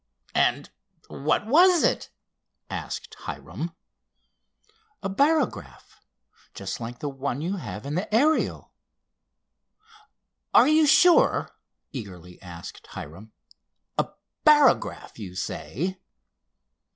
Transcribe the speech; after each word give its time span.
"And 0.33 0.71
what 1.09 1.45
was 1.45 1.83
it?" 1.83 2.09
asked 2.71 3.13
Hiram. 3.19 3.75
"A 5.03 5.09
barograph, 5.11 5.99
just 6.55 6.79
like 6.79 6.97
the 6.97 7.07
one 7.07 7.39
you 7.43 7.57
have 7.57 7.85
in 7.85 7.93
the 7.93 8.11
Ariel." 8.11 8.71
"Are 10.55 10.67
you 10.67 10.87
sure?" 10.87 11.51
eagerly 11.91 12.41
asked 12.41 12.87
Hiram. 12.87 13.31
"A 13.95 14.07
barograph, 14.43 15.19
you 15.19 15.35
say?" 15.35 15.99